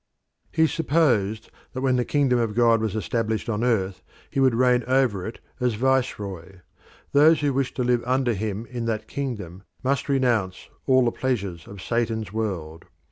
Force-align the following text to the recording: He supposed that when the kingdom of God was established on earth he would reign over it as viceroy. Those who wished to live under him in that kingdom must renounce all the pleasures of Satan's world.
He 0.51 0.65
supposed 0.65 1.51
that 1.73 1.81
when 1.81 1.95
the 1.95 2.03
kingdom 2.03 2.39
of 2.39 2.55
God 2.55 2.81
was 2.81 2.95
established 2.95 3.47
on 3.47 3.63
earth 3.63 4.01
he 4.31 4.39
would 4.39 4.55
reign 4.55 4.83
over 4.87 5.27
it 5.27 5.39
as 5.59 5.75
viceroy. 5.75 6.61
Those 7.11 7.41
who 7.41 7.53
wished 7.53 7.75
to 7.75 7.83
live 7.83 8.03
under 8.03 8.33
him 8.33 8.65
in 8.65 8.85
that 8.85 9.07
kingdom 9.07 9.61
must 9.83 10.09
renounce 10.09 10.69
all 10.87 11.05
the 11.05 11.11
pleasures 11.11 11.67
of 11.67 11.83
Satan's 11.83 12.33
world. 12.33 12.85